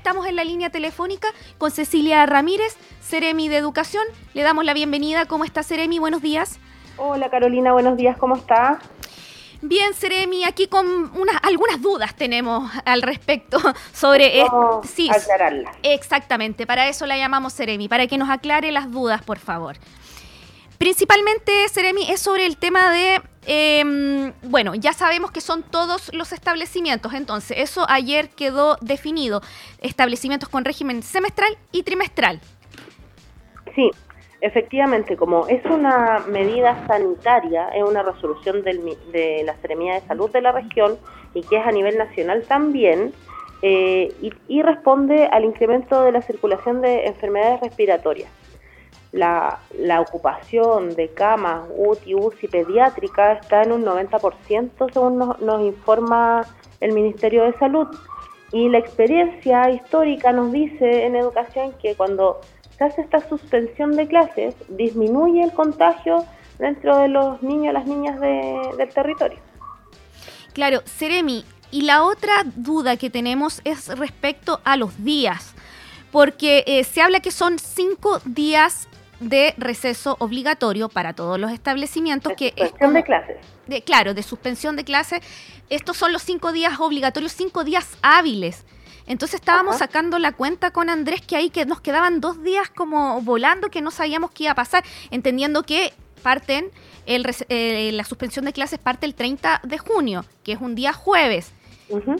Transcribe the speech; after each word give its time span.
Estamos 0.00 0.26
en 0.26 0.34
la 0.34 0.44
línea 0.44 0.70
telefónica 0.70 1.28
con 1.58 1.70
Cecilia 1.70 2.24
Ramírez, 2.24 2.74
Ceremi 3.02 3.50
de 3.50 3.58
Educación. 3.58 4.02
Le 4.32 4.42
damos 4.42 4.64
la 4.64 4.72
bienvenida. 4.72 5.26
¿Cómo 5.26 5.44
está 5.44 5.62
Ceremi? 5.62 5.98
Buenos 5.98 6.22
días. 6.22 6.58
Hola 6.96 7.28
Carolina, 7.28 7.74
buenos 7.74 7.98
días. 7.98 8.16
¿Cómo 8.16 8.34
está? 8.34 8.78
Bien, 9.60 9.92
Ceremi, 9.92 10.44
aquí 10.44 10.68
con 10.68 10.86
unas, 11.14 11.36
algunas 11.42 11.82
dudas 11.82 12.14
tenemos 12.14 12.72
al 12.86 13.02
respecto 13.02 13.58
sobre 13.92 14.40
esto. 14.40 14.80
Sí, 14.84 15.10
aclararlas. 15.10 15.76
Exactamente, 15.82 16.66
para 16.66 16.88
eso 16.88 17.04
la 17.04 17.18
llamamos 17.18 17.52
Ceremi, 17.52 17.86
para 17.86 18.06
que 18.06 18.16
nos 18.16 18.30
aclare 18.30 18.72
las 18.72 18.90
dudas, 18.90 19.22
por 19.22 19.38
favor. 19.38 19.76
Principalmente, 20.80 21.52
Ceremi, 21.68 22.10
es 22.10 22.20
sobre 22.22 22.46
el 22.46 22.56
tema 22.56 22.90
de, 22.90 23.20
em, 23.46 24.32
bueno, 24.44 24.74
ya 24.74 24.94
sabemos 24.94 25.30
que 25.30 25.42
son 25.42 25.62
todos 25.62 26.10
los 26.14 26.32
establecimientos, 26.32 27.12
entonces 27.12 27.58
eso 27.58 27.84
ayer 27.86 28.30
quedó 28.30 28.78
definido, 28.80 29.42
establecimientos 29.82 30.48
con 30.48 30.64
régimen 30.64 31.02
semestral 31.02 31.58
y 31.70 31.82
trimestral. 31.82 32.40
Sí, 33.74 33.90
efectivamente, 34.40 35.18
como 35.18 35.48
es 35.48 35.62
una 35.66 36.20
medida 36.26 36.86
sanitaria, 36.86 37.68
es 37.74 37.84
una 37.84 38.02
resolución 38.02 38.62
de 38.62 39.42
la 39.44 39.54
Seremía 39.56 40.00
de 40.00 40.00
Salud 40.06 40.30
de 40.30 40.40
la 40.40 40.52
región 40.52 40.96
y 41.34 41.42
que 41.42 41.58
es 41.58 41.66
a 41.66 41.72
nivel 41.72 41.98
nacional 41.98 42.42
también, 42.48 43.12
eh, 43.60 44.14
y 44.48 44.62
responde 44.62 45.26
al 45.26 45.44
incremento 45.44 46.02
de 46.04 46.12
la 46.12 46.22
circulación 46.22 46.80
de 46.80 47.04
enfermedades 47.04 47.60
respiratorias 47.60 48.30
la, 49.12 49.58
la 49.78 50.00
ocupación 50.00 50.94
de 50.94 51.08
camas 51.08 51.68
UTI, 51.76 52.14
UCI 52.14 52.48
pediátrica 52.48 53.32
está 53.32 53.62
en 53.62 53.72
un 53.72 53.84
90% 53.84 54.92
según 54.92 55.18
nos, 55.18 55.40
nos 55.40 55.62
informa 55.62 56.46
el 56.80 56.92
Ministerio 56.92 57.44
de 57.44 57.52
Salud. 57.58 57.88
Y 58.52 58.68
la 58.68 58.78
experiencia 58.78 59.70
histórica 59.70 60.32
nos 60.32 60.50
dice 60.52 61.06
en 61.06 61.16
educación 61.16 61.72
que 61.80 61.94
cuando 61.94 62.40
se 62.76 62.84
hace 62.84 63.02
esta 63.02 63.20
suspensión 63.28 63.96
de 63.96 64.08
clases, 64.08 64.54
disminuye 64.68 65.42
el 65.42 65.52
contagio 65.52 66.24
dentro 66.58 66.98
de 66.98 67.08
los 67.08 67.42
niños 67.42 67.70
y 67.70 67.74
las 67.74 67.86
niñas 67.86 68.20
del 68.20 68.88
territorio. 68.88 69.38
Claro, 70.52 70.80
Seremi, 70.84 71.44
y 71.70 71.82
la 71.82 72.02
otra 72.02 72.42
duda 72.56 72.96
que 72.96 73.10
tenemos 73.10 73.60
es 73.64 73.86
respecto 73.98 74.60
a 74.64 74.76
los 74.76 75.04
días, 75.04 75.54
porque 76.10 76.64
eh, 76.66 76.84
se 76.84 77.00
habla 77.00 77.20
que 77.20 77.30
son 77.30 77.58
cinco 77.58 78.20
días 78.24 78.88
de 79.20 79.54
receso 79.58 80.16
obligatorio 80.18 80.88
para 80.88 81.12
todos 81.12 81.38
los 81.38 81.52
establecimientos. 81.52 82.30
De 82.30 82.36
que 82.36 82.54
suspensión 82.56 82.94
de 82.94 83.04
clases. 83.04 83.36
De, 83.66 83.82
claro, 83.82 84.14
de 84.14 84.22
suspensión 84.22 84.76
de 84.76 84.84
clases. 84.84 85.20
Estos 85.68 85.96
son 85.96 86.12
los 86.12 86.22
cinco 86.22 86.52
días 86.52 86.80
obligatorios, 86.80 87.32
cinco 87.32 87.62
días 87.62 87.96
hábiles. 88.02 88.64
Entonces 89.06 89.40
estábamos 89.40 89.78
sacando 89.78 90.18
la 90.18 90.32
cuenta 90.32 90.70
con 90.70 90.88
Andrés 90.88 91.20
que 91.20 91.36
ahí 91.36 91.50
que 91.50 91.66
nos 91.66 91.80
quedaban 91.80 92.20
dos 92.20 92.42
días 92.42 92.70
como 92.70 93.20
volando 93.22 93.68
que 93.68 93.80
no 93.80 93.90
sabíamos 93.90 94.30
qué 94.30 94.44
iba 94.44 94.52
a 94.52 94.56
pasar, 94.56 94.84
entendiendo 95.10 95.64
que 95.64 95.92
parten, 96.22 96.70
el, 97.06 97.26
eh, 97.48 97.90
la 97.92 98.04
suspensión 98.04 98.44
de 98.44 98.52
clases 98.52 98.78
parte 98.78 99.06
el 99.06 99.14
30 99.14 99.62
de 99.64 99.78
junio, 99.78 100.24
que 100.44 100.52
es 100.52 100.60
un 100.60 100.74
día 100.74 100.92
jueves. 100.92 101.52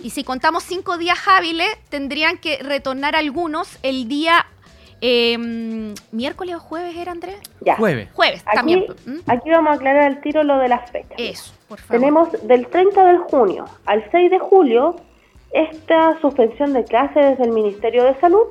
Y 0.02 0.10
si 0.10 0.24
contamos 0.24 0.64
cinco 0.64 0.98
días 0.98 1.18
hábiles, 1.28 1.68
tendrían 1.90 2.38
que 2.38 2.58
retornar 2.58 3.14
algunos 3.14 3.78
el 3.84 4.08
día 4.08 4.46
eh, 5.00 5.94
¿Miércoles 6.12 6.56
o 6.56 6.60
jueves 6.60 6.96
era, 6.96 7.12
Andrés? 7.12 7.40
Ya. 7.60 7.76
Jueves. 7.76 8.10
Jueves, 8.12 8.42
aquí, 8.46 8.56
también. 8.56 8.84
Aquí 9.26 9.50
vamos 9.50 9.72
a 9.72 9.74
aclarar 9.74 10.10
el 10.10 10.20
tiro 10.20 10.42
lo 10.42 10.58
de 10.58 10.68
las 10.68 10.90
fechas. 10.90 11.12
Eso, 11.16 11.54
por 11.68 11.78
favor. 11.78 12.00
Tenemos 12.00 12.46
del 12.46 12.66
30 12.66 13.12
de 13.12 13.18
junio 13.18 13.64
al 13.86 14.08
6 14.10 14.30
de 14.30 14.38
julio 14.38 14.96
esta 15.52 16.20
suspensión 16.20 16.72
de 16.72 16.84
clases 16.84 17.30
desde 17.30 17.44
el 17.44 17.50
Ministerio 17.50 18.04
de 18.04 18.14
Salud 18.20 18.46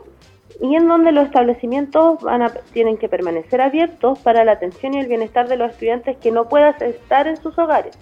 y 0.62 0.76
en 0.76 0.88
donde 0.88 1.12
los 1.12 1.26
establecimientos 1.26 2.22
van 2.22 2.42
a, 2.42 2.50
tienen 2.74 2.98
que 2.98 3.08
permanecer 3.08 3.62
abiertos 3.62 4.20
para 4.20 4.44
la 4.44 4.54
atención 4.54 4.94
y 4.94 5.00
el 5.00 5.08
bienestar 5.08 5.48
de 5.48 5.56
los 5.56 5.72
estudiantes 5.72 6.18
que 6.18 6.32
no 6.32 6.50
puedan 6.50 6.76
estar 6.82 7.28
en 7.28 7.38
sus 7.38 7.58
hogares. 7.58 7.98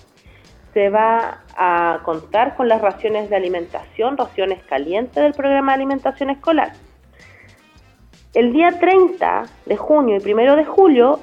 Se 0.73 0.89
va 0.89 1.43
a 1.55 1.99
contar 2.03 2.55
con 2.55 2.67
las 2.67 2.81
raciones 2.81 3.29
de 3.29 3.35
alimentación, 3.35 4.17
raciones 4.17 4.63
calientes 4.63 5.21
del 5.21 5.33
programa 5.33 5.73
de 5.73 5.75
alimentación 5.75 6.29
escolar 6.29 6.73
el 8.37 8.53
día 8.53 8.69
30 8.79 9.45
de 9.65 9.77
junio 9.77 10.19
y 10.23 10.31
1 10.31 10.55
de 10.57 10.63
julio, 10.63 11.19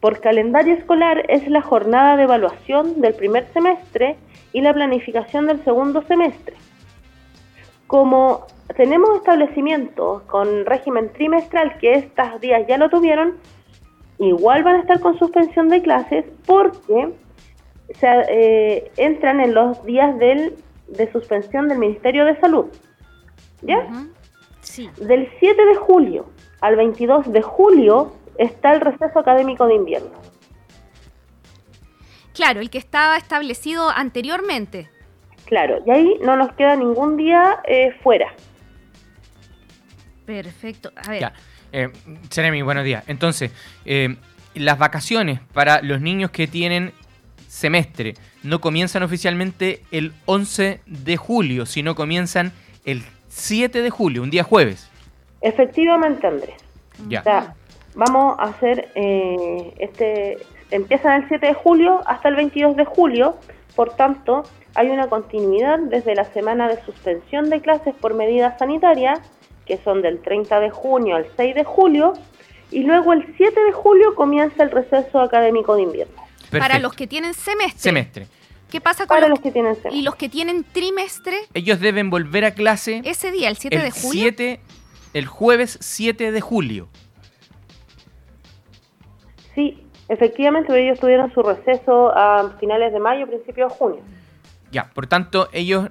por 0.00 0.20
calendario 0.20 0.74
escolar, 0.74 1.24
es 1.30 1.48
la 1.48 1.62
jornada 1.62 2.14
de 2.14 2.24
evaluación 2.24 3.00
del 3.00 3.14
primer 3.14 3.50
semestre 3.54 4.18
y 4.52 4.60
la 4.60 4.74
planificación 4.74 5.46
del 5.46 5.64
segundo 5.64 6.02
semestre. 6.02 6.54
Como 7.86 8.44
tenemos 8.76 9.16
establecimientos 9.16 10.24
con 10.24 10.66
régimen 10.66 11.10
trimestral 11.14 11.78
que 11.78 11.94
estos 11.94 12.38
días 12.42 12.66
ya 12.68 12.76
lo 12.76 12.90
tuvieron, 12.90 13.38
igual 14.18 14.62
van 14.62 14.74
a 14.76 14.80
estar 14.80 15.00
con 15.00 15.18
suspensión 15.18 15.70
de 15.70 15.80
clases 15.80 16.26
porque 16.44 17.14
se, 17.98 18.08
eh, 18.28 18.92
entran 18.98 19.40
en 19.40 19.54
los 19.54 19.82
días 19.86 20.18
del, 20.18 20.56
de 20.86 21.10
suspensión 21.12 21.68
del 21.68 21.78
Ministerio 21.78 22.26
de 22.26 22.38
Salud. 22.40 22.66
¿Ya? 23.62 23.88
Sí. 24.60 24.90
Del 24.98 25.30
7 25.40 25.64
de 25.64 25.74
julio 25.76 26.26
al 26.62 26.76
22 26.76 27.32
de 27.32 27.42
julio 27.42 28.12
está 28.38 28.72
el 28.72 28.80
receso 28.80 29.18
académico 29.18 29.66
de 29.66 29.74
invierno. 29.74 30.10
Claro, 32.34 32.60
el 32.60 32.70
que 32.70 32.78
estaba 32.78 33.16
establecido 33.18 33.90
anteriormente. 33.90 34.88
Claro, 35.44 35.82
y 35.84 35.90
ahí 35.90 36.14
no 36.22 36.36
nos 36.36 36.52
queda 36.52 36.76
ningún 36.76 37.16
día 37.16 37.60
eh, 37.64 37.92
fuera. 38.02 38.32
Perfecto. 40.24 40.92
A 40.96 41.10
ver. 41.10 41.20
Ya. 41.20 41.32
Eh, 41.72 41.90
buenos 42.62 42.84
días. 42.84 43.04
Entonces, 43.06 43.50
eh, 43.84 44.16
las 44.54 44.78
vacaciones 44.78 45.40
para 45.52 45.82
los 45.82 46.00
niños 46.00 46.30
que 46.30 46.46
tienen 46.46 46.92
semestre 47.48 48.14
no 48.42 48.60
comienzan 48.60 49.02
oficialmente 49.02 49.82
el 49.90 50.12
11 50.26 50.80
de 50.86 51.16
julio, 51.16 51.66
sino 51.66 51.94
comienzan 51.94 52.52
el 52.84 53.02
7 53.28 53.82
de 53.82 53.90
julio, 53.90 54.22
un 54.22 54.30
día 54.30 54.44
jueves. 54.44 54.91
Efectivamente, 55.42 56.26
Andrés. 56.26 56.56
Ya. 57.08 57.20
O 57.20 57.22
sea, 57.22 57.54
vamos 57.94 58.36
a 58.38 58.44
hacer 58.44 58.90
eh, 58.94 59.74
este. 59.78 60.38
Empiezan 60.70 61.22
el 61.22 61.28
7 61.28 61.48
de 61.48 61.54
julio 61.54 62.00
hasta 62.06 62.30
el 62.30 62.36
22 62.36 62.76
de 62.76 62.86
julio, 62.86 63.36
por 63.74 63.94
tanto, 63.94 64.44
hay 64.74 64.88
una 64.88 65.08
continuidad 65.08 65.78
desde 65.78 66.14
la 66.14 66.24
semana 66.32 66.68
de 66.68 66.82
suspensión 66.84 67.50
de 67.50 67.60
clases 67.60 67.94
por 67.94 68.14
medidas 68.14 68.58
sanitarias, 68.58 69.20
que 69.66 69.78
son 69.78 70.02
del 70.02 70.20
30 70.20 70.60
de 70.60 70.70
junio 70.70 71.16
al 71.16 71.26
6 71.36 71.54
de 71.54 71.64
julio, 71.64 72.14
y 72.70 72.82
luego 72.84 73.12
el 73.12 73.34
7 73.36 73.60
de 73.60 73.72
julio 73.72 74.14
comienza 74.14 74.62
el 74.62 74.70
receso 74.70 75.20
académico 75.20 75.76
de 75.76 75.82
invierno. 75.82 76.22
Para 76.50 76.78
los 76.78 76.92
que 76.92 77.06
tienen 77.06 77.34
semestre. 77.34 77.80
Semestre. 77.80 78.26
¿Qué 78.70 78.80
pasa 78.80 79.06
con 79.06 79.16
Para 79.16 79.28
los, 79.28 79.40
que 79.40 79.52
tienen 79.52 79.74
semestre? 79.74 79.98
Y 79.98 80.02
los 80.02 80.16
que 80.16 80.30
tienen 80.30 80.64
trimestre. 80.64 81.36
Ellos 81.52 81.80
deben 81.80 82.08
volver 82.08 82.46
a 82.46 82.54
clase. 82.54 83.02
Ese 83.04 83.30
día, 83.30 83.48
el 83.48 83.56
7 83.56 83.78
de 83.78 83.90
julio. 83.90 84.22
7 84.22 84.60
el 85.14 85.26
jueves 85.26 85.78
7 85.80 86.32
de 86.32 86.40
julio. 86.40 86.88
Sí, 89.54 89.86
efectivamente 90.08 90.78
ellos 90.78 90.98
tuvieron 90.98 91.32
su 91.32 91.42
receso 91.42 92.16
a 92.16 92.56
finales 92.58 92.92
de 92.92 93.00
mayo, 93.00 93.26
principios 93.26 93.72
de 93.72 93.78
junio. 93.78 94.00
Ya, 94.70 94.90
por 94.94 95.06
tanto, 95.06 95.48
ellos 95.52 95.90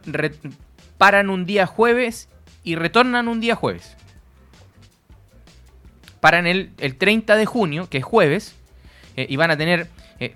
paran 0.97 1.29
un 1.29 1.45
día 1.45 1.67
jueves 1.67 2.29
y 2.63 2.75
retornan 2.75 3.27
un 3.27 3.39
día 3.39 3.55
jueves. 3.55 3.95
Paran 6.19 6.47
el, 6.47 6.71
el 6.79 6.97
30 6.97 7.35
de 7.35 7.45
junio, 7.45 7.87
que 7.89 7.99
es 7.99 8.03
jueves, 8.03 8.55
eh, 9.15 9.25
y 9.29 9.35
van 9.35 9.51
a 9.51 9.57
tener 9.57 9.87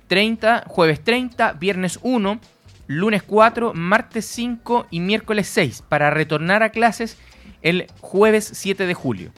30, 0.07 0.57
eh, 0.57 0.63
jueves 0.67 1.03
30, 1.03 1.53
viernes 1.53 1.99
1, 2.01 2.39
lunes 2.87 3.23
4, 3.23 3.73
martes 3.73 4.25
5 4.25 4.87
y 4.89 4.99
miércoles 4.99 5.47
6 5.47 5.83
para 5.87 6.09
retornar 6.09 6.63
a 6.63 6.69
clases 6.69 7.17
el 7.65 7.87
jueves 7.99 8.47
7 8.53 8.85
de 8.85 8.93
julio. 8.93 9.31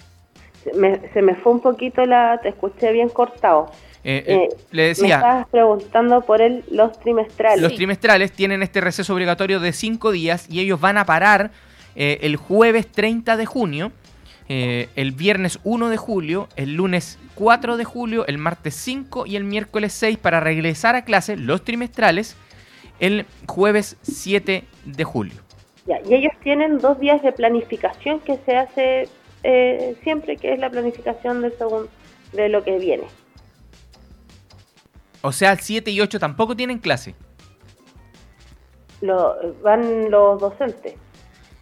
se 0.63 1.21
me 1.21 1.35
fue 1.35 1.53
un 1.53 1.61
poquito 1.61 2.05
la... 2.05 2.39
te 2.43 2.49
escuché 2.49 2.91
bien 2.91 3.07
cortado. 3.07 3.71
Eh, 4.03 4.23
eh, 4.27 4.33
eh, 4.35 4.57
le 4.71 4.87
decía... 4.87 5.07
Me 5.07 5.13
estabas 5.13 5.47
preguntando 5.47 6.21
por 6.21 6.41
el, 6.41 6.65
los 6.69 6.99
trimestrales. 6.99 7.61
Los 7.61 7.75
trimestrales 7.75 8.33
tienen 8.33 8.63
este 8.63 8.81
receso 8.81 9.13
obligatorio 9.13 9.61
de 9.61 9.71
5 9.71 10.11
días 10.11 10.45
y 10.49 10.59
ellos 10.59 10.81
van 10.81 10.97
a 10.97 11.05
parar 11.05 11.51
el 11.95 12.35
jueves 12.35 12.85
30 12.91 13.37
de 13.37 13.45
junio, 13.47 13.91
el 14.47 15.11
viernes 15.13 15.59
1 15.63 15.89
de 15.89 15.97
julio, 15.97 16.47
el 16.55 16.75
lunes 16.75 17.17
4 17.33 17.75
de 17.75 17.85
julio, 17.85 18.27
el 18.27 18.37
martes 18.37 18.75
5 18.75 19.25
y 19.25 19.35
el 19.35 19.45
miércoles 19.45 19.93
6 19.93 20.19
para 20.19 20.39
regresar 20.39 20.95
a 20.95 21.05
clase, 21.05 21.37
los 21.37 21.63
trimestrales, 21.63 22.35
el 22.99 23.25
jueves 23.47 23.97
7 24.03 24.63
de 24.85 25.03
julio 25.05 25.46
y 26.05 26.13
ellos 26.13 26.33
tienen 26.43 26.79
dos 26.79 26.99
días 26.99 27.21
de 27.21 27.31
planificación 27.31 28.19
que 28.19 28.37
se 28.45 28.57
hace 28.57 29.09
eh, 29.43 29.95
siempre, 30.03 30.37
que 30.37 30.53
es 30.53 30.59
la 30.59 30.69
planificación 30.69 31.41
del 31.41 31.57
segundo, 31.57 31.89
de 32.33 32.49
lo 32.49 32.63
que 32.63 32.77
viene. 32.77 33.05
O 35.21 35.31
sea, 35.31 35.53
el 35.53 35.59
7 35.59 35.89
y 35.91 36.01
8 36.01 36.19
tampoco 36.19 36.55
tienen 36.55 36.79
clase. 36.79 37.15
Lo, 39.01 39.35
van 39.61 40.09
los 40.09 40.39
docentes. 40.39 40.95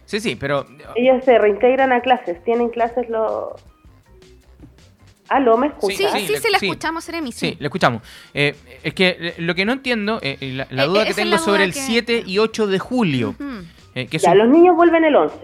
Sí, 0.04 0.20
sí, 0.20 0.36
pero... 0.36 0.66
Ellos 0.94 1.24
se 1.24 1.38
reintegran 1.38 1.92
a 1.92 2.00
clases, 2.00 2.42
tienen 2.44 2.70
clases 2.70 3.08
los... 3.08 3.52
¿Aló, 5.28 5.56
me 5.56 5.66
escucha? 5.66 5.96
Sí, 5.96 6.26
sí, 6.26 6.36
sí, 6.36 6.48
le 6.50 6.56
escuchamos, 6.56 7.02
Seremi. 7.02 7.32
Sí, 7.32 7.56
le 7.58 7.66
escuchamos. 7.66 8.02
Eh, 8.32 8.54
es 8.84 8.94
que 8.94 9.16
eh, 9.18 9.34
lo 9.38 9.56
que 9.56 9.64
no 9.64 9.72
entiendo, 9.72 10.20
eh, 10.22 10.64
la, 10.70 10.86
duda 10.86 11.04
que 11.04 11.14
tengo 11.14 11.36
sobre 11.38 11.64
el 11.64 11.72
7 11.72 12.22
y 12.24 12.38
8 12.38 12.68
de 12.68 12.78
julio. 12.78 13.34
Que 14.04 14.18
ya, 14.18 14.34
los 14.34 14.48
niños 14.48 14.76
vuelven 14.76 15.04
el 15.04 15.16
11. 15.16 15.34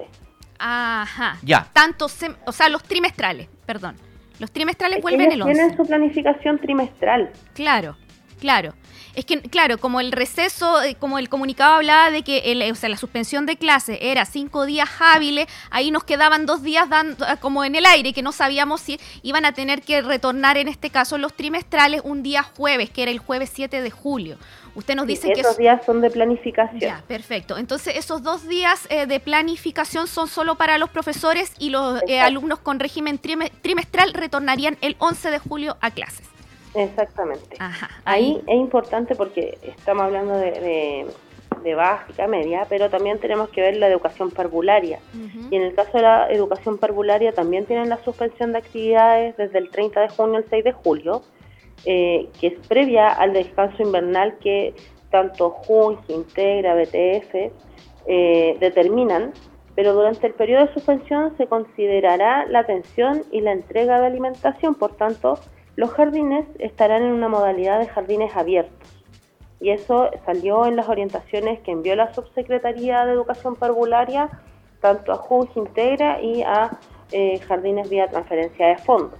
Ajá. 0.59 1.39
Ya. 1.43 1.67
Tanto, 1.73 2.07
o 2.07 2.53
sea, 2.53 2.69
los 2.69 2.83
trimestrales, 2.83 3.49
perdón. 3.65 3.97
Los 4.39 4.51
trimestrales 4.51 5.01
vuelven 5.01 5.33
el 5.33 5.43
11. 5.43 5.55
Tienen 5.55 5.77
su 5.77 5.87
planificación 5.87 6.59
trimestral. 6.59 7.31
Claro, 7.55 7.97
claro. 8.43 8.75
Es 9.15 9.25
que, 9.25 9.41
claro, 9.41 9.79
como 9.79 10.01
el 10.01 10.11
receso, 10.11 10.83
eh, 10.83 10.97
como 10.99 11.19
el 11.19 11.29
comunicado 11.29 11.75
hablaba 11.75 12.11
de 12.11 12.23
que 12.23 12.51
el, 12.51 12.73
o 12.73 12.75
sea, 12.75 12.89
la 12.89 12.97
suspensión 12.97 13.47
de 13.47 13.57
clase 13.57 13.99
era 14.11 14.25
cinco 14.25 14.67
días 14.67 14.89
hábiles, 14.99 15.47
ahí 15.71 15.93
nos 15.93 16.03
quedaban 16.03 16.45
dos 16.45 16.63
días 16.63 16.89
dando, 16.89 17.25
ah, 17.29 17.37
como 17.37 17.63
en 17.63 17.77
el 17.77 17.87
aire, 17.87 18.13
que 18.13 18.23
no 18.23 18.33
sabíamos 18.33 18.81
si 18.81 18.99
iban 19.23 19.45
a 19.45 19.53
tener 19.53 19.83
que 19.83 20.03
retornar, 20.03 20.57
en 20.57 20.67
este 20.67 20.91
caso, 20.91 21.19
los 21.19 21.35
trimestrales 21.35 22.01
un 22.05 22.25
día 22.25 22.43
jueves, 22.43 22.91
que 22.91 23.03
era 23.03 23.13
el 23.13 23.21
jueves 23.21 23.53
7 23.55 23.81
de 23.81 23.91
julio. 23.91 24.39
Usted 24.75 24.97
nos 24.97 25.07
dice 25.07 25.31
que... 25.33 25.43
Esos 25.43 25.59
días 25.59 25.85
son 25.87 26.01
de 26.01 26.11
planificación. 26.11 26.81
Ya, 26.81 27.05
perfecto. 27.07 27.59
Entonces, 27.59 27.95
esos 27.97 28.25
dos 28.25 28.49
días 28.49 28.87
eh, 28.89 29.07
de 29.07 29.21
planificación 29.21 30.09
son 30.09 30.27
solo 30.27 30.57
para 30.57 30.79
los 30.79 30.91
profesores 30.91 31.53
y 31.61 31.71
los 31.71 32.03
eh, 32.09 32.19
alumnos 32.19 32.59
con 32.59 32.81
régimen 32.81 33.19
trimestral 33.19 34.15
retornarían 34.15 34.79
el 34.81 34.97
11 34.99 35.31
de 35.31 35.39
julio 35.39 35.77
a 35.81 35.93
clases. 35.93 36.32
Exactamente. 36.75 37.57
ahí. 38.05 38.43
es 38.47 38.57
importante 38.57 39.15
porque 39.15 39.59
estamos 39.63 40.05
hablando 40.05 40.37
de, 40.37 41.07
básica, 41.77 42.27
media, 42.27 42.67
pero 42.69 42.91
también 42.91 43.19
tenemos 43.19 43.49
que 43.51 43.61
ver 43.61 43.77
la 43.77 43.87
educación 43.87 44.31
parvularia. 44.31 44.99
Y 45.51 45.55
en 45.55 45.63
el 45.63 45.75
caso 45.75 45.93
de 45.95 46.03
la 46.03 46.31
educación 46.31 46.79
parvularia 46.79 47.33
también 47.33 47.67
tienen 47.67 47.89
la 47.89 48.03
suspensión 48.03 48.53
de 48.53 48.59
actividades 48.59 49.37
desde 49.37 49.59
el 49.59 49.71
30 49.71 50.01
de 50.01 50.09
junio 50.09 50.39
al 50.39 50.47
6 50.51 50.65
de 50.65 50.73
julio, 50.73 51.23
eh, 51.85 52.29
que 52.41 52.49
es 52.49 52.67
previa 52.67 53.09
al 53.09 53.33
descanso 53.33 53.83
invernal 53.83 54.39
que 54.39 54.75
tanto 55.11 55.51
JUN, 55.51 55.99
Integra, 56.09 56.75
BTF 56.75 57.35
eh, 58.07 58.57
determinan, 58.59 59.33
pero 59.77 59.93
durante 59.95 60.27
el 60.27 60.35
periodo 60.35 60.67
de 60.67 60.75
suspensión 60.75 61.37
se 61.37 61.47
considerará 61.47 62.47
la 62.47 62.61
atención 62.61 63.23
y 63.31 63.41
la 63.41 63.53
entrega 63.53 64.01
de 64.01 64.07
alimentación, 64.07 64.75
por 64.75 64.97
tanto, 64.97 65.39
los 65.77 65.91
jardines 65.91 66.47
estarán 66.59 67.03
en 67.03 67.13
una 67.13 67.29
modalidad 67.29 67.79
de 67.81 67.89
jardines 67.89 68.37
abiertos. 68.37 68.89
Y 69.61 69.71
eso 69.71 70.11
salió 70.27 70.67
en 70.67 70.77
las 70.77 70.89
orientaciones 70.89 71.61
que 71.61 71.71
envió 71.71 71.95
la 71.95 72.13
Subsecretaría 72.13 73.07
de 73.07 73.13
Educación 73.13 73.55
Parvularia, 73.55 74.29
tanto 74.81 75.13
a 75.13 75.17
JUS 75.17 75.49
Integra 75.55 76.21
y 76.21 76.43
a 76.43 76.79
eh, 77.13 77.39
Jardines 77.47 77.89
vía 77.89 78.09
transferencia 78.09 78.67
de 78.67 78.79
fondos. 78.79 79.19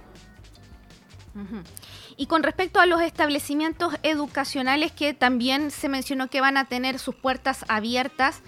Y 2.17 2.27
con 2.27 2.43
respecto 2.43 2.79
a 2.79 2.85
los 2.85 3.01
establecimientos 3.01 3.95
educacionales 4.03 4.91
que 4.91 5.13
también 5.13 5.71
se 5.71 5.89
mencionó 5.89 6.27
que 6.27 6.41
van 6.41 6.57
a 6.57 6.65
tener 6.65 6.99
sus 6.99 7.15
puertas 7.15 7.65
abiertas, 7.69 8.43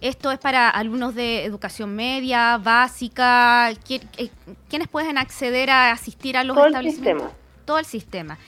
esto 0.00 0.30
es 0.30 0.38
para 0.38 0.68
alumnos 0.68 1.14
de 1.14 1.44
educación 1.44 1.96
media, 1.96 2.58
básica, 2.58 3.70
eh, 3.70 4.30
¿quiénes 4.68 4.86
pueden 4.88 5.18
acceder 5.18 5.70
a 5.70 5.90
asistir 5.90 6.36
a 6.36 6.44
los 6.44 6.56
establecimientos? 6.56 7.32
Todo 7.68 7.78
el 7.78 7.84
sistema. 7.84 8.38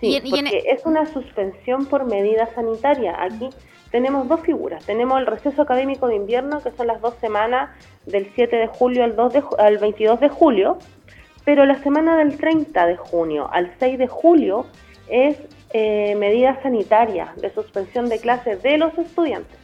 Sí, 0.00 0.20
porque 0.30 0.62
es 0.66 0.86
una 0.86 1.04
suspensión 1.12 1.86
por 1.86 2.04
medida 2.04 2.48
sanitaria. 2.54 3.20
Aquí 3.20 3.50
tenemos 3.90 4.28
dos 4.28 4.40
figuras. 4.42 4.84
Tenemos 4.84 5.18
el 5.18 5.26
receso 5.26 5.62
académico 5.62 6.06
de 6.06 6.14
invierno, 6.14 6.62
que 6.62 6.70
son 6.70 6.86
las 6.86 7.00
dos 7.00 7.14
semanas 7.20 7.70
del 8.06 8.30
7 8.36 8.54
de 8.54 8.68
julio 8.68 9.02
al, 9.02 9.16
2 9.16 9.32
de, 9.32 9.42
al 9.58 9.78
22 9.78 10.20
de 10.20 10.28
julio, 10.28 10.78
pero 11.44 11.66
la 11.66 11.82
semana 11.82 12.16
del 12.16 12.38
30 12.38 12.86
de 12.86 12.96
junio 12.96 13.48
al 13.52 13.74
6 13.80 13.98
de 13.98 14.06
julio 14.06 14.66
es 15.08 15.36
eh, 15.70 16.14
medida 16.14 16.62
sanitaria 16.62 17.32
de 17.36 17.52
suspensión 17.52 18.08
de 18.08 18.20
clases 18.20 18.62
de 18.62 18.78
los 18.78 18.96
estudiantes. 18.96 19.58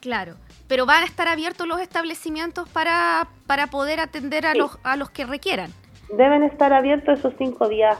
Claro, 0.00 0.34
pero 0.68 0.86
van 0.86 1.02
a 1.02 1.06
estar 1.06 1.26
abiertos 1.26 1.66
los 1.66 1.80
establecimientos 1.80 2.68
para, 2.68 3.26
para 3.48 3.66
poder 3.66 3.98
atender 3.98 4.46
a, 4.46 4.54
los, 4.54 4.78
a 4.84 4.94
los 4.94 5.10
que 5.10 5.26
requieran. 5.26 5.72
Deben 6.16 6.44
estar 6.44 6.72
abiertos 6.72 7.18
esos 7.18 7.34
cinco 7.36 7.68
días 7.68 7.98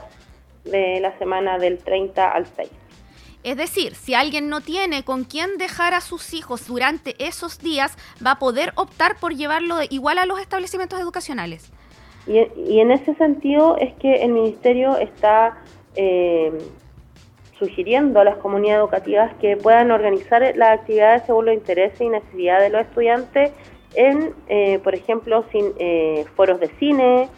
de 0.65 1.01
la 1.01 1.17
semana 1.19 1.59
del 1.59 1.79
30 1.79 2.29
al 2.29 2.47
6. 2.47 2.71
Es 3.45 3.59
decir, 3.59 3.95
si 3.95 4.15
alguien 4.15 4.49
no 4.49 4.63
tiene 4.63 5.05
con 5.05 5.25
quién 5.25 5.59
dejar 5.59 5.93
a 5.93 6.01
sus 6.01 6.33
hijos 6.33 6.67
durante 6.67 7.15
esos 7.19 7.59
días, 7.59 7.97
va 8.25 8.33
a 8.33 8.39
poder 8.39 8.73
optar 8.75 9.17
por 9.21 9.35
llevarlo 9.35 9.77
igual 9.91 10.19
a 10.19 10.25
los 10.25 10.41
establecimientos 10.41 10.99
educacionales. 10.99 11.71
Y, 12.27 12.81
en 12.81 12.91
ese 12.91 13.15
sentido 13.17 13.77
es 13.77 13.93
que 13.95 14.25
el 14.25 14.33
Ministerio 14.33 14.97
está 14.97 15.59
eh, 15.95 16.53
sugiriendo 17.59 18.21
a 18.21 18.25
las 18.25 18.39
comunidades 18.39 18.81
educativas 18.81 19.35
que 19.43 19.59
puedan 19.59 19.91
organizar 19.91 20.41
las 20.57 20.81
actividades 20.81 21.25
según 21.27 21.45
los 21.45 21.55
intereses 21.55 22.01
y 22.01 22.09
necesidades 22.09 22.73
de 22.73 22.79
los 22.79 22.87
estudiantes 22.87 23.53
en, 23.95 24.35
eh, 24.49 24.81
por 24.83 24.95
ejemplo, 24.95 25.45
sin, 25.53 25.73
eh, 25.79 26.25
foros 26.35 26.61
de 26.61 26.69
cine, 26.79 27.29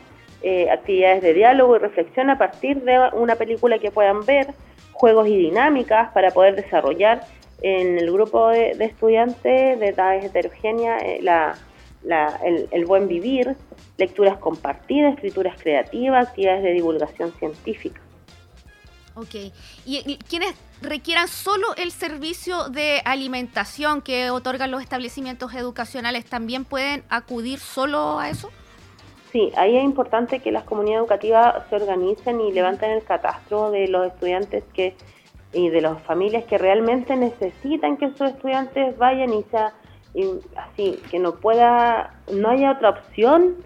eh, 0.43 0.71
actividades 0.71 1.23
de 1.23 1.35
diálogo 1.35 1.77
y 1.77 1.79
reflexión 1.79 2.31
a 2.31 2.38
partir 2.38 2.83
de 2.83 2.99
una 3.12 3.37
película 3.37 3.79
que 3.79 3.91
puedan 3.91 4.25
ver, 4.25 4.49
juegos 4.93 5.29
y 5.29 5.37
dinámicas 5.37 6.12
para 6.12 6.31
poder 6.31 6.56
desarrollar 6.56 7.23
en 7.62 7.99
el 7.99 8.12
grupo 8.12 8.49
de, 8.49 8.73
estudiantes 8.81 9.81
de 9.81 9.88
edades 9.88 10.27
heterogéneas 10.27 11.03
eh, 11.03 11.21
el, 12.71 12.85
buen 12.85 13.09
vivir, 13.09 13.56
lecturas 13.97 14.38
compartidas, 14.38 15.15
escrituras 15.15 15.61
creativas, 15.61 16.29
actividades 16.29 16.62
de 16.62 16.73
divulgación 16.73 17.32
científica. 17.32 18.00
Ok. 19.15 19.35
¿Y, 19.87 20.19
quienes 20.29 20.55
requieran 20.82 21.27
solo 21.29 21.75
el 21.77 21.91
servicio 21.91 22.69
de 22.69 23.00
alimentación 23.05 24.03
que 24.03 24.31
otorgan 24.31 24.71
los 24.71 24.82
establecimientos 24.82 25.55
educacionales 25.55 26.27
también 26.27 26.65
pueden 26.65 27.03
acudir 27.09 27.59
solo 27.59 28.19
a 28.19 28.29
eso? 28.29 28.50
Sí, 29.37 29.53
ahí 29.55 29.77
es 29.77 29.85
importante 29.85 30.41
que 30.41 30.50
las 30.50 30.65
comunidades 30.65 31.03
educativas 31.03 31.56
se 31.69 31.77
organicen 31.77 32.41
y 32.41 32.53
levanten 32.53 32.93
el 32.93 33.05
catastro 33.05 33.71
de 33.71 33.87
los 33.87 34.06
estudiantes 34.06 34.65
que 34.73 34.94
y 35.53 35.69
de 35.69 35.83
las 35.83 36.00
familias 36.05 36.44
que 36.44 36.56
realmente 36.56 37.15
necesitan 37.17 37.99
que 37.99 38.09
sus 38.12 38.31
estudiantes 38.31 38.97
vayan 38.97 39.35
y 39.35 39.43
sea 39.50 39.75
así 40.56 40.99
que 41.11 41.19
no 41.19 41.35
pueda 41.35 42.15
no 42.33 42.49
haya 42.49 42.73
otra 42.73 42.88
opción 42.88 43.56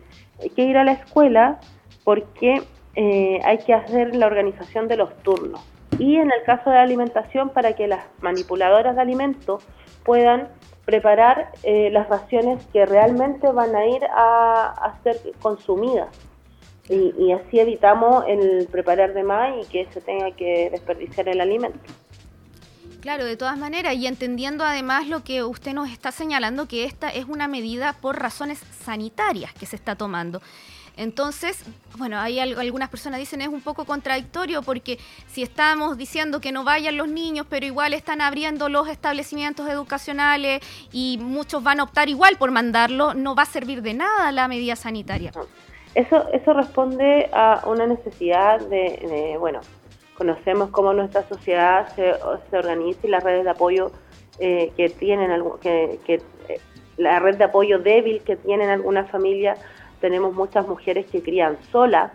que 0.57 0.63
ir 0.65 0.77
a 0.77 0.83
la 0.83 0.91
escuela 0.91 1.61
porque 2.03 2.65
eh, 2.97 3.41
hay 3.45 3.59
que 3.59 3.73
hacer 3.73 4.17
la 4.17 4.27
organización 4.27 4.89
de 4.89 4.97
los 4.97 5.17
turnos. 5.23 5.61
Y 6.01 6.17
en 6.17 6.33
el 6.33 6.43
caso 6.45 6.71
de 6.71 6.77
la 6.77 6.83
alimentación 6.83 7.51
para 7.51 7.75
que 7.75 7.87
las 7.87 8.05
manipuladoras 8.21 8.97
de 8.97 9.03
alimentos 9.03 9.65
puedan 10.03 10.49
preparar 10.91 11.53
eh, 11.63 11.89
las 11.93 12.09
raciones 12.09 12.61
que 12.73 12.85
realmente 12.85 13.47
van 13.53 13.77
a 13.77 13.87
ir 13.87 14.03
a, 14.13 14.99
ser 15.05 15.21
consumidas. 15.41 16.09
Y, 16.89 17.31
así 17.31 17.61
evitamos 17.61 18.25
el 18.27 18.67
preparar 18.67 19.15
de 19.15 19.23
más 19.23 19.55
y 19.63 19.65
que 19.71 19.87
se 19.93 20.01
tenga 20.01 20.33
que 20.33 20.69
desperdiciar 20.73 21.29
el 21.29 21.41
alimento. 21.41 21.79
Claro, 23.01 23.25
de 23.25 23.37
todas 23.37 23.57
maneras, 23.57 23.95
y 23.95 24.09
entendiendo 24.09 24.65
además 24.65 25.07
lo 25.07 25.23
que 25.23 25.45
usted 25.45 25.73
nos 25.73 25.89
está 25.89 26.11
señalando, 26.11 26.67
que 26.67 26.83
esta 26.85 27.09
es 27.09 27.27
una 27.27 27.47
medida 27.47 27.93
por 27.93 28.19
razones 28.19 28.59
sanitarias 28.85 29.55
que 29.55 29.67
se 29.67 29.77
está 29.77 29.95
tomando. 29.95 30.43
Entonces, 30.97 31.65
bueno, 31.97 32.19
hay 32.19 32.39
algunas 32.41 32.89
personas 32.89 33.21
dicen 33.21 33.41
es 33.41 33.49
un 33.49 33.61
poco 33.61 33.85
contradictorio 33.85 34.63
porque 34.63 34.99
si 35.27 35.43
estamos 35.43 35.97
diciendo 35.97 36.41
que 36.41 36.53
no 36.53 36.65
vayan 36.65 36.97
los 36.97 37.09
niños, 37.09 37.47
pero 37.49 37.67
igual 37.67 37.95
están 37.95 38.21
abriendo 38.21 38.69
los 38.69 38.89
establecimientos 38.89 39.69
educacionales 39.69 40.61
y 40.93 41.19
muchos 41.21 41.63
van 41.63 41.81
a 41.81 41.85
optar 41.85 42.09
igual 42.09 42.37
por 42.37 42.51
mandarlo, 42.51 43.15
no 43.15 43.35
va 43.35 43.43
a 43.43 43.47
servir 43.47 43.83
de 43.83 43.95
nada 43.95 44.33
la 44.33 44.49
medida 44.49 44.77
sanitaria. 44.77 45.33
Eso, 45.95 46.29
eso 46.33 46.53
responde 46.53 47.29
a 47.33 47.63
una 47.67 47.87
necesidad 47.87 48.61
de, 48.61 49.37
bueno, 49.39 49.61
conocemos 50.17 50.71
cómo 50.71 50.93
nuestra 50.93 51.27
sociedad 51.29 51.89
se, 51.97 52.15
se 52.51 52.57
organiza 52.57 53.01
y 53.07 53.11
las 53.11 53.25
redes 53.25 53.45
de 53.45 53.51
apoyo 53.51 53.91
eh, 54.39 54.73
que 54.77 54.89
tienen, 54.89 55.31
que, 55.61 55.99
que 56.07 56.15
eh, 56.49 56.61
la 56.97 57.19
red 57.19 57.37
de 57.37 57.45
apoyo 57.45 57.79
débil 57.79 58.23
que 58.23 58.37
tienen 58.37 58.71
algunas 58.71 59.11
familias 59.11 59.59
tenemos 60.01 60.35
muchas 60.35 60.67
mujeres 60.67 61.07
que 61.07 61.23
crían 61.23 61.59
solas, 61.71 62.13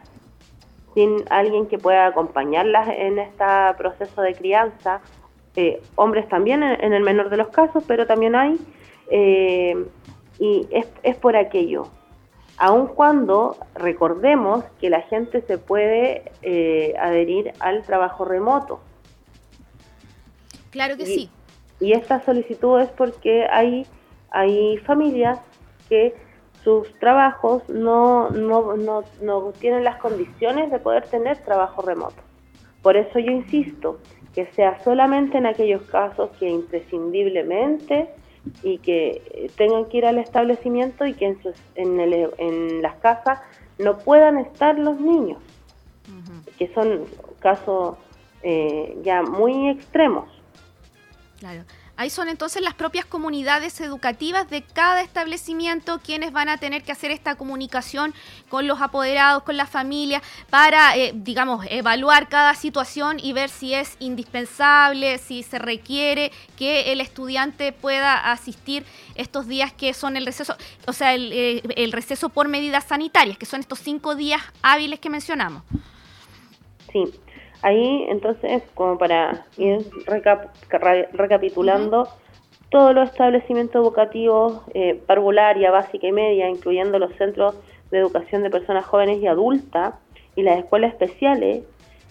sin 0.94 1.24
alguien 1.30 1.68
que 1.68 1.78
pueda 1.78 2.08
acompañarlas 2.08 2.88
en 2.90 3.20
este 3.20 3.46
proceso 3.78 4.22
de 4.22 4.34
crianza, 4.34 5.02
eh, 5.56 5.82
hombres 5.96 6.28
también 6.28 6.64
en, 6.64 6.94
el 6.94 7.04
menor 7.04 7.30
de 7.30 7.38
los 7.38 7.50
casos, 7.50 7.84
pero 7.88 8.06
también 8.08 8.36
hay, 8.36 8.58
eh, 9.10 9.86
y 10.40 10.68
es, 10.72 10.88
es 11.04 11.16
por 11.16 11.36
aquello. 11.36 11.88
Aun 12.58 12.88
cuando 12.88 13.58
recordemos 13.74 14.64
que 14.80 14.90
la 14.90 15.02
gente 15.02 15.42
se 15.42 15.58
puede 15.58 16.32
eh, 16.42 16.94
adherir 17.00 17.52
al 17.60 17.84
trabajo 17.84 18.24
remoto. 18.24 18.80
Claro 20.72 20.96
que 20.96 21.06
sí. 21.06 21.30
Y 21.82 21.92
esta 21.92 22.22
solicitud 22.22 22.80
es 22.80 22.90
porque 22.90 23.46
hay, 23.52 23.86
hay 24.32 24.78
familias 24.80 25.40
que 25.90 26.16
sus 26.66 26.92
trabajos 27.00 27.62
no, 27.70 28.32
no, 28.32 28.76
no, 28.76 29.04
no 29.22 29.54
tienen 29.60 29.84
las 29.84 29.98
condiciones 29.98 30.72
de 30.72 30.80
poder 30.80 31.08
tener 31.08 31.38
trabajo 31.38 31.84
remoto. 31.84 32.22
Por 32.82 32.98
eso 32.98 33.20
yo 33.20 33.32
insisto 33.32 34.00
que 34.34 34.48
sea 34.48 34.84
solamente 34.84 35.38
en 35.38 35.46
aquellos 35.46 35.84
casos 35.84 36.32
que 36.40 36.50
imprescindiblemente 36.50 38.10
y 38.64 38.80
que 38.80 39.50
tengan 39.56 39.86
que 39.86 39.98
ir 39.98 40.06
al 40.08 40.18
establecimiento 40.18 41.06
y 41.06 41.14
que 41.14 41.28
en, 41.28 41.42
sus, 41.44 41.56
en, 41.76 42.00
el, 42.00 42.32
en 42.40 42.82
las 42.82 42.96
casas 42.96 43.40
no 43.78 44.00
puedan 44.00 44.40
estar 44.40 44.78
los 44.80 45.00
niños, 45.00 45.42
que 46.58 46.68
son 46.74 47.06
casos 47.40 47.96
eh, 48.42 48.98
ya 49.04 49.22
muy 49.22 49.70
extremos. 49.70 50.30
Claro. 51.40 51.64
Ahí 51.98 52.10
son 52.10 52.28
entonces 52.28 52.62
las 52.62 52.74
propias 52.74 53.06
comunidades 53.06 53.80
educativas 53.80 54.50
de 54.50 54.64
cada 54.64 55.02
establecimiento 55.02 56.00
quienes 56.04 56.34
van 56.34 56.50
a 56.50 56.58
tener 56.58 56.84
que 56.84 56.92
hacer 56.92 57.12
esta 57.12 57.36
comunicación 57.36 58.14
con 58.50 58.68
los 58.68 58.82
apoderados, 58.82 59.44
con 59.44 59.56
la 59.56 59.66
familia, 59.66 60.22
para, 60.50 60.98
eh, 60.98 61.14
digamos, 61.16 61.66
evaluar 61.70 62.28
cada 62.28 62.54
situación 62.56 63.18
y 63.22 63.32
ver 63.32 63.50
si 63.50 63.74
es 63.74 63.96
indispensable, 64.00 65.18
si 65.20 65.42
se 65.42 65.58
requiere 65.58 66.32
que 66.58 66.92
el 66.92 67.00
estudiante 67.00 67.72
pueda 67.72 68.32
asistir 68.32 68.86
estos 69.16 69.48
días 69.48 69.72
que 69.72 69.94
son 69.94 70.18
el 70.18 70.26
receso, 70.26 70.56
o 70.88 70.94
sea, 70.94 71.14
el, 71.14 71.32
eh, 71.32 71.62
el 71.78 71.94
receso 71.94 72.28
por 72.28 72.50
medidas 72.50 72.84
sanitarias, 72.84 73.38
que 73.38 73.46
son 73.46 73.62
estos 73.62 73.80
cinco 73.80 74.16
días 74.16 74.42
hábiles 74.62 75.00
que 75.00 75.10
mencionamos. 75.10 75.64
Sí, 76.92 77.04
Ahí, 77.62 78.06
entonces, 78.10 78.64
como 78.74 78.98
para 78.98 79.46
ir 79.58 79.86
recapitulando, 81.14 82.08
todos 82.70 82.94
los 82.94 83.10
establecimientos 83.10 83.82
educativos, 83.82 84.62
eh, 84.74 85.02
parvularia, 85.08 85.72
básica 85.72 86.08
y 86.08 86.12
media, 86.12 86.50
incluyendo 86.50 87.00
los 87.00 87.14
centros 87.16 87.56
de 87.92 88.00
educación 88.00 88.44
de 88.44 88.50
personas 88.50 88.86
jóvenes 88.86 89.22
y 89.22 89.28
adultas 89.28 89.96
y 90.36 90.44
las 90.44 90.60
escuelas 90.60 90.92
especiales 90.92 91.64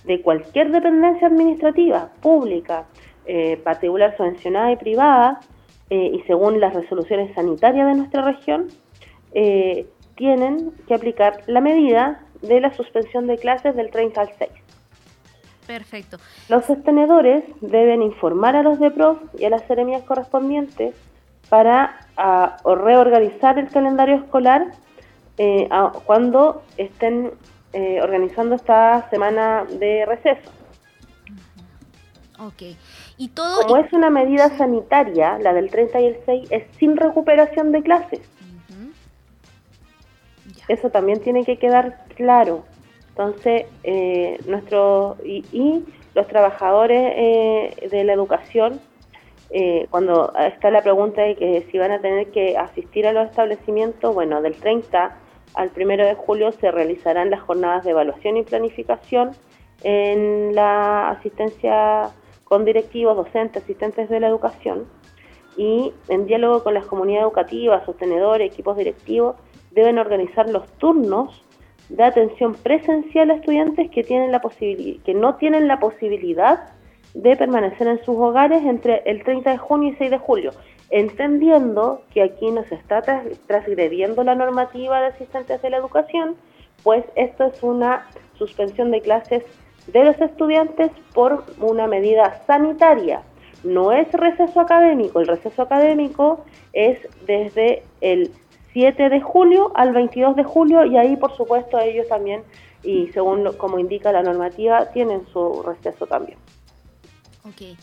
de 0.04 0.20
cualquier 0.22 0.70
dependencia 0.70 1.28
administrativa, 1.28 2.10
pública, 2.20 2.86
eh, 3.26 3.56
particular, 3.58 4.16
subvencionada 4.16 4.72
y 4.72 4.76
privada, 4.76 5.40
eh, 5.90 6.12
y 6.14 6.20
según 6.26 6.60
las 6.60 6.74
resoluciones 6.74 7.34
sanitarias 7.34 7.86
de 7.86 7.94
nuestra 7.94 8.22
región, 8.22 8.68
eh, 9.32 9.86
tienen 10.14 10.72
que 10.86 10.94
aplicar 10.94 11.42
la 11.46 11.60
medida 11.60 12.20
de 12.42 12.60
la 12.60 12.72
suspensión 12.72 13.26
de 13.26 13.38
clases 13.38 13.74
del 13.74 13.90
30 13.90 14.20
al 14.20 14.30
6. 14.38 14.50
Perfecto. 15.66 16.18
Los 16.49 16.64
sostenedores 16.66 17.44
deben 17.61 18.02
informar 18.02 18.56
a 18.56 18.62
los 18.62 18.78
DEPROF 18.78 19.18
y 19.38 19.44
a 19.44 19.50
las 19.50 19.62
seremías 19.66 20.02
correspondientes 20.02 20.94
para 21.49 22.06
reorganizar 22.64 23.59
el 23.59 23.68
calendario 23.68 24.16
escolar 24.16 24.73
eh, 25.38 25.68
cuando 26.04 26.62
estén 26.76 27.33
eh, 27.73 28.00
organizando 28.02 28.54
esta 28.54 29.09
semana 29.11 29.64
de 29.64 30.06
receso. 30.06 30.50
Ok. 32.38 32.76
Y 33.16 33.28
todo 33.28 33.62
Como 33.62 33.76
es 33.78 33.92
una 33.92 34.11
medida 34.11 34.56
sanitaria, 34.56 35.38
la 35.38 35.52
del 35.52 35.71
30 35.71 36.00
y 36.00 36.06
el 36.06 36.16
6 36.25 36.49
es 36.50 36.64
sin 36.78 36.97
recuperación 36.97 37.73
de 37.73 37.83
clases. 37.83 38.21
Eso 40.68 40.90
también 40.90 41.21
tiene 41.21 41.44
que 41.44 41.59
quedar 41.59 42.04
claro. 42.16 42.64
Entonces, 43.16 43.66
eh, 43.85 44.38
nuestro, 44.47 45.16
y, 45.25 45.85
los 46.16 46.26
trabajadores 46.26 47.12
eh, 47.16 47.88
de 47.90 48.04
la 48.04 48.12
educación, 48.12 48.80
eh, 49.50 49.87
cuando 49.90 50.33
está 50.37 50.73
la 50.73 50.83
pregunta 50.83 51.23
de 51.23 51.37
que 51.37 51.66
si 51.71 51.78
van 51.78 51.92
a 51.92 52.00
tener 52.00 52.28
que 52.33 52.56
asistir 52.56 53.06
a 53.06 53.12
los 53.12 53.30
establecimientos, 53.30 54.12
bueno, 54.12 54.42
del 54.42 54.56
30 54.56 55.16
al 55.54 55.71
1 55.76 56.04
de 56.04 56.14
julio 56.14 56.50
se 56.52 56.73
realizarán 56.73 57.30
las 57.30 57.40
jornadas 57.40 57.85
de 57.85 57.92
evaluación 57.92 58.37
y 58.37 58.42
planificación 58.42 59.30
en 59.85 60.54
la 60.54 61.11
asistencia 61.11 62.11
con 62.42 62.64
directivos, 62.64 63.16
docentes, 63.16 63.62
asistentes 63.62 64.09
de 64.09 64.18
la 64.18 64.28
educación 64.28 64.87
y 65.56 65.92
en 66.09 66.26
diálogo 66.26 66.64
con 66.64 66.75
las 66.75 66.87
comunidades 66.87 67.26
educativas, 67.26 67.85
sostenedores, 67.85 68.50
equipos 68.50 68.76
directivos, 68.76 69.37
deben 69.71 69.99
organizar 69.99 70.49
los 70.50 70.66
turnos 70.78 71.44
de 71.88 72.05
atención 72.05 72.55
presencial 72.55 73.31
a 73.31 73.35
estudiantes 73.35 73.91
que, 73.91 74.03
tienen 74.03 74.33
la 74.33 74.41
que 74.41 75.14
no 75.14 75.37
tienen 75.37 75.69
la 75.69 75.79
posibilidad 75.79 76.71
de 77.14 77.37
permanecer 77.37 77.87
en 77.87 77.99
sus 78.05 78.17
hogares 78.17 78.62
entre 78.64 79.03
el 79.07 79.23
30 79.23 79.50
de 79.50 79.59
junio 79.59 79.91
y 79.91 79.97
6 79.97 80.11
de 80.11 80.19
julio, 80.19 80.50
entendiendo 80.91 82.03
que 82.12 82.23
aquí 82.23 82.50
no 82.50 82.64
se 82.64 82.75
está 82.75 83.03
transgrediendo 83.47 84.25
la 84.25 84.35
normativa 84.35 85.00
de 85.00 85.07
asistentes 85.07 85.62
de 85.62 85.71
la 85.71 85.76
educación, 85.76 86.37
pues 86.83 87.05
esto 87.14 87.45
es 87.45 87.62
una 87.62 88.07
suspensión 88.37 88.91
de 88.91 89.00
clases 89.00 89.45
de 89.87 90.05
los 90.05 90.21
estudiantes 90.21 90.91
por 91.12 91.45
una 91.61 91.87
medida 91.87 92.43
sanitaria. 92.47 93.23
No 93.62 93.93
es 93.93 94.11
receso 94.12 94.61
académico, 94.61 95.21
el 95.21 95.26
receso 95.26 95.62
académico 95.62 96.45
es 96.73 96.99
desde 97.26 97.83
el 98.00 98.31
7 98.75 99.09
de 99.09 99.21
julio 99.23 99.73
al 99.75 99.93
22 99.95 100.37
de 100.37 100.45
julio 100.45 100.85
y 100.85 100.99
ahí 100.99 101.16
por 101.16 101.35
supuesto 101.35 101.78
ellos 101.78 102.07
también 102.09 102.43
y 102.83 103.09
según 103.09 103.50
como 103.57 103.78
indica 103.78 104.12
la 104.12 104.23
normativa 104.23 104.90
tienen 104.90 105.26
su 105.33 105.62
receso 105.62 106.07
también. 106.07 106.37
Ok. 107.45 107.78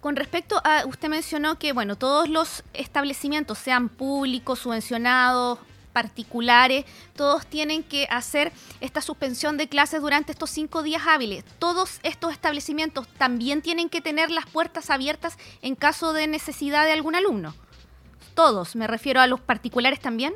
Con 0.00 0.16
respecto 0.16 0.60
a, 0.64 0.84
usted 0.84 1.08
mencionó 1.08 1.60
que, 1.60 1.72
bueno, 1.72 1.96
todos 1.96 2.28
los 2.28 2.64
establecimientos, 2.74 3.56
sean 3.58 3.88
públicos, 3.88 4.58
subvencionados, 4.58 5.60
particulares, 5.92 6.84
todos 7.14 7.46
tienen 7.46 7.84
que 7.84 8.08
hacer 8.10 8.50
esta 8.80 9.00
suspensión 9.00 9.56
de 9.56 9.68
clases 9.68 10.00
durante 10.00 10.32
estos 10.32 10.50
cinco 10.50 10.82
días 10.82 11.02
hábiles. 11.06 11.44
Todos 11.60 12.00
estos 12.02 12.32
establecimientos 12.32 13.06
también 13.16 13.62
tienen 13.62 13.88
que 13.88 14.00
tener 14.00 14.30
las 14.30 14.46
puertas 14.46 14.90
abiertas 14.90 15.38
en 15.60 15.76
caso 15.76 16.12
de 16.12 16.26
necesidad 16.26 16.84
de 16.84 16.92
algún 16.92 17.14
alumno. 17.14 17.54
Todos, 18.34 18.76
me 18.76 18.86
refiero 18.86 19.20
a 19.20 19.26
los 19.26 19.40
particulares 19.40 20.00
también. 20.00 20.34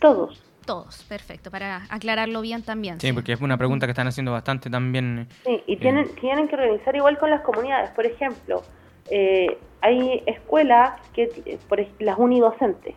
Todos. 0.00 0.42
Todos, 0.66 1.04
perfecto, 1.04 1.50
para 1.50 1.86
aclararlo 1.90 2.40
bien 2.40 2.62
también. 2.62 3.00
Sí, 3.00 3.12
porque 3.12 3.32
es 3.32 3.40
una 3.40 3.56
pregunta 3.56 3.86
que 3.86 3.92
están 3.92 4.08
haciendo 4.08 4.32
bastante 4.32 4.68
también. 4.68 5.28
Sí, 5.44 5.62
y 5.66 5.76
tienen, 5.76 6.12
tienen 6.16 6.48
que 6.48 6.56
organizar 6.56 6.96
igual 6.96 7.18
con 7.18 7.30
las 7.30 7.42
comunidades. 7.42 7.90
Por 7.90 8.04
ejemplo, 8.04 8.62
eh, 9.08 9.58
hay 9.80 10.24
escuelas, 10.26 11.00
que 11.12 11.58
por 11.68 11.78
las 12.00 12.18
unidocentes, 12.18 12.96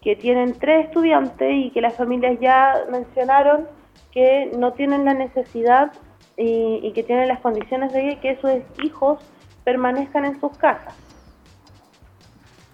que 0.00 0.16
tienen 0.16 0.58
tres 0.58 0.86
estudiantes 0.86 1.52
y 1.52 1.70
que 1.72 1.82
las 1.82 1.94
familias 1.94 2.38
ya 2.40 2.84
mencionaron 2.90 3.68
que 4.10 4.50
no 4.56 4.72
tienen 4.72 5.04
la 5.04 5.12
necesidad 5.12 5.92
y, 6.38 6.80
y 6.82 6.92
que 6.92 7.02
tienen 7.02 7.28
las 7.28 7.40
condiciones 7.40 7.92
de 7.92 8.18
que 8.20 8.38
sus 8.40 8.50
hijos 8.82 9.20
permanezcan 9.64 10.24
en 10.24 10.40
sus 10.40 10.56
casas. 10.56 10.94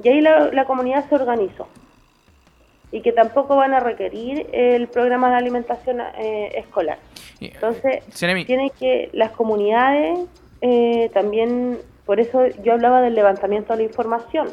Y 0.03 0.09
ahí 0.09 0.21
la, 0.21 0.65
comunidad 0.65 1.09
se 1.09 1.15
organizó. 1.15 1.69
Y 2.91 3.01
que 3.01 3.13
tampoco 3.13 3.57
van 3.57 3.73
a 3.73 3.81
requerir 3.81 4.47
el 4.53 4.87
programa 4.89 5.31
de 5.31 5.37
alimentación 5.37 6.01
eh, 6.01 6.53
escolar. 6.57 6.99
Entonces, 7.41 8.05
tiene 8.47 8.71
que 8.79 9.09
las 9.13 9.31
comunidades 9.31 10.19
eh, 10.61 11.11
también, 11.15 11.79
por 12.05 12.21
eso 12.21 12.47
yo 12.63 12.75
hablaba 12.75 13.01
del 13.01 13.15
levantamiento 13.15 13.73
de 13.73 13.79
la 13.79 13.83
información. 13.85 14.49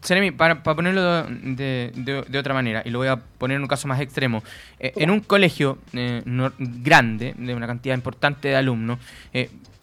Seremi, 0.00 0.30
para, 0.30 0.62
ponerlo 0.62 1.24
de, 1.24 2.38
otra 2.38 2.54
manera, 2.54 2.82
y 2.84 2.90
lo 2.90 2.98
voy 2.98 3.08
a 3.08 3.16
poner 3.16 3.56
en 3.56 3.62
un 3.62 3.68
caso 3.68 3.86
más 3.86 4.00
extremo, 4.00 4.42
eh, 4.78 4.92
en 4.96 5.10
un 5.10 5.20
colegio 5.20 5.78
grande, 5.92 7.34
de 7.36 7.54
una 7.54 7.66
cantidad 7.66 7.94
importante 7.94 8.48
de 8.48 8.56
alumnos, 8.56 8.98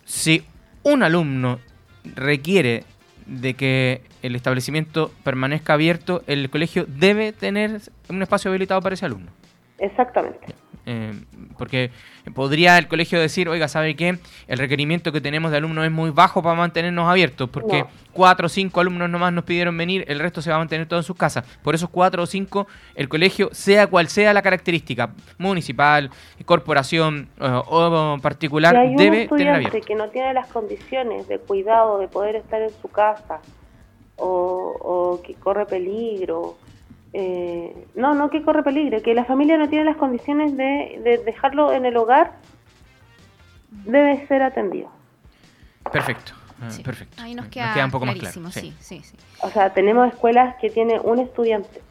si 0.04 0.44
un 0.84 1.04
alumno 1.04 1.60
requiere 2.04 2.84
de 3.26 3.54
que 3.54 4.02
el 4.22 4.36
establecimiento 4.36 5.12
permanezca 5.24 5.74
abierto, 5.74 6.24
el 6.28 6.50
colegio 6.50 6.86
debe 6.88 7.32
tener 7.34 7.82
un 8.10 8.22
espacio 8.22 8.50
habilitado 8.50 8.82
para 8.82 8.94
ese 8.94 9.06
alumno. 9.06 9.32
Exactamente. 9.78 10.40
Eh, 10.92 11.14
porque 11.58 11.90
podría 12.36 12.78
el 12.78 12.88
colegio 12.88 13.20
decir, 13.20 13.48
oiga, 13.48 13.68
¿sabe 13.70 13.96
qué? 13.96 14.20
El 14.48 14.58
requerimiento 14.58 15.12
que 15.12 15.22
tenemos 15.22 15.52
de 15.52 15.58
alumnos 15.58 15.86
es 15.86 15.92
muy 15.92 16.10
bajo 16.10 16.44
para 16.44 16.56
mantenernos 16.56 17.08
abiertos, 17.08 17.50
porque 17.50 17.86
cuatro 18.12 18.48
o 18.48 18.50
cinco 18.50 18.82
alumnos 18.82 19.10
nomás 19.10 19.32
nos 19.32 19.46
pidieron 19.46 19.78
venir, 19.78 20.04
el 20.08 20.20
resto 20.20 20.42
se 20.42 20.50
va 20.50 20.58
a 20.58 20.60
mantener 20.60 20.88
todo 20.88 21.00
en 21.00 21.04
sus 21.04 21.16
casas. 21.16 21.46
Por 21.64 21.76
esos 21.76 21.90
cuatro 21.90 22.24
o 22.24 22.26
cinco, 22.26 22.68
el 22.96 23.08
colegio, 23.08 23.50
sea 23.54 23.88
cual 23.88 24.10
sea 24.10 24.34
la 24.34 24.42
característica, 24.42 25.14
municipal, 25.38 26.10
corporación 26.46 27.30
o 27.40 28.18
particular, 28.22 28.76
debe 28.98 29.28
tener 29.28 29.56
abierto. 29.56 29.80
que 29.86 29.96
no 29.96 30.10
tiene 30.10 30.34
las 30.34 30.48
condiciones 30.48 31.28
de 31.30 31.40
cuidado 31.40 32.00
de 32.00 32.10
poder 32.10 32.36
estar 32.36 32.62
en 32.62 32.72
su 32.82 32.90
casa 32.90 33.40
o, 34.18 34.76
o 34.82 35.22
que 35.22 35.36
corre 35.36 35.66
peligro 35.66 36.58
eh, 37.14 37.88
no, 37.96 38.14
no 38.14 38.30
que 38.30 38.42
corre 38.44 38.64
peligro, 38.64 39.02
que 39.02 39.14
la 39.14 39.26
familia 39.26 39.58
no 39.58 39.68
tiene 39.70 39.86
las 39.86 39.98
condiciones 39.98 40.56
de, 40.56 41.22
dejarlo 41.26 41.74
en 41.74 41.86
el 41.86 41.98
hogar, 41.98 42.34
debe 43.72 44.26
ser 44.28 44.44
atendido. 44.44 44.90
Perfecto. 45.92 46.34
Ah, 46.62 46.70
Sí. 46.70 46.84
Perfecto. 46.84 47.22
Ahí 47.24 47.34
nos 47.34 47.48
queda, 47.48 47.74
queda 47.74 47.86
un 47.86 47.92
poco 47.92 48.06
más 48.06 48.16
claro. 48.16 48.52
sí, 48.52 48.72
sí, 48.80 49.02
sí. 49.04 49.16
O 49.42 49.50
sea, 49.50 49.74
tenemos 49.74 50.08
escuelas 50.08 50.56
que 50.62 50.70
tienen 50.70 51.02
un 51.04 51.18
estudiante. 51.20 51.82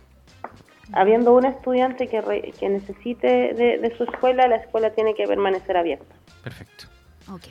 Habiendo 0.92 1.34
un 1.34 1.44
estudiante 1.44 2.06
que, 2.08 2.20
re- 2.20 2.52
que 2.58 2.68
necesite 2.68 3.26
de, 3.54 3.78
de 3.78 3.96
su 3.96 4.04
escuela, 4.04 4.46
la 4.48 4.56
escuela 4.56 4.90
tiene 4.90 5.14
que 5.14 5.26
permanecer 5.26 5.76
abierta. 5.76 6.14
Perfecto. 6.44 6.84
Ok. 7.32 7.42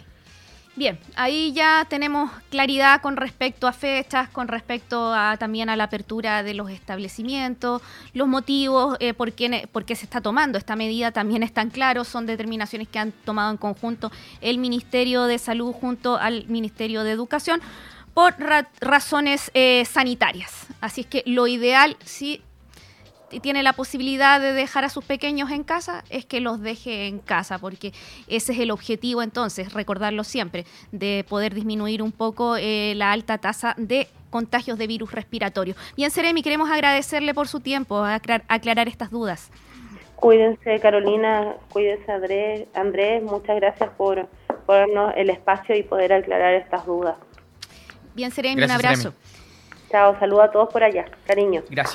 Bien, 0.79 0.97
ahí 1.17 1.51
ya 1.51 1.85
tenemos 1.89 2.31
claridad 2.49 3.01
con 3.01 3.17
respecto 3.17 3.67
a 3.67 3.73
fechas, 3.73 4.29
con 4.29 4.47
respecto 4.47 5.13
a, 5.13 5.35
también 5.35 5.69
a 5.69 5.75
la 5.75 5.83
apertura 5.83 6.41
de 6.41 6.53
los 6.53 6.69
establecimientos, 6.69 7.81
los 8.13 8.29
motivos 8.29 8.95
eh, 9.01 9.13
por, 9.13 9.33
qué, 9.33 9.67
por 9.73 9.83
qué 9.83 9.97
se 9.97 10.05
está 10.05 10.21
tomando 10.21 10.57
esta 10.57 10.77
medida 10.77 11.11
también 11.11 11.43
están 11.43 11.69
claros, 11.69 12.07
son 12.07 12.25
determinaciones 12.25 12.87
que 12.87 12.97
han 12.97 13.11
tomado 13.11 13.51
en 13.51 13.57
conjunto 13.57 14.09
el 14.39 14.57
Ministerio 14.57 15.25
de 15.25 15.37
Salud 15.37 15.73
junto 15.73 16.15
al 16.15 16.47
Ministerio 16.47 17.03
de 17.03 17.11
Educación 17.11 17.59
por 18.13 18.39
ra- 18.39 18.69
razones 18.79 19.51
eh, 19.55 19.83
sanitarias. 19.83 20.65
Así 20.79 21.01
es 21.01 21.07
que 21.07 21.23
lo 21.25 21.47
ideal, 21.47 21.97
sí 22.05 22.41
tiene 23.41 23.63
la 23.63 23.73
posibilidad 23.73 24.39
de 24.41 24.53
dejar 24.53 24.83
a 24.85 24.89
sus 24.89 25.05
pequeños 25.05 25.51
en 25.51 25.63
casa, 25.63 26.03
es 26.09 26.25
que 26.25 26.39
los 26.39 26.61
deje 26.61 27.07
en 27.07 27.19
casa, 27.19 27.59
porque 27.59 27.93
ese 28.27 28.53
es 28.53 28.59
el 28.59 28.71
objetivo 28.71 29.21
entonces, 29.21 29.73
recordarlo 29.73 30.23
siempre, 30.23 30.65
de 30.91 31.25
poder 31.29 31.53
disminuir 31.53 32.01
un 32.01 32.11
poco 32.11 32.57
eh, 32.57 32.93
la 32.95 33.11
alta 33.11 33.37
tasa 33.37 33.75
de 33.77 34.07
contagios 34.29 34.77
de 34.77 34.87
virus 34.87 35.11
respiratorio. 35.11 35.75
Bien, 35.95 36.11
Seremi, 36.11 36.41
queremos 36.43 36.69
agradecerle 36.69 37.33
por 37.33 37.47
su 37.47 37.59
tiempo, 37.59 38.03
aclar- 38.03 38.43
aclarar 38.47 38.87
estas 38.87 39.09
dudas. 39.11 39.51
Cuídense, 40.15 40.79
Carolina, 40.81 41.55
cuídense, 41.71 42.11
Andrés. 42.11 42.67
Andrés, 42.73 43.23
muchas 43.23 43.55
gracias 43.55 43.89
por, 43.97 44.27
por 44.65 44.75
darnos 44.75 45.13
el 45.15 45.29
espacio 45.29 45.75
y 45.75 45.83
poder 45.83 46.11
aclarar 46.11 46.55
estas 46.55 46.85
dudas. 46.85 47.15
Bien, 48.15 48.29
Seremi, 48.29 48.63
un 48.63 48.69
abrazo. 48.71 49.01
Seremi. 49.13 49.15
Chao, 49.89 50.19
saludo 50.19 50.41
a 50.43 50.51
todos 50.51 50.69
por 50.71 50.83
allá. 50.83 51.05
Cariño. 51.25 51.61
Gracias. 51.69 51.87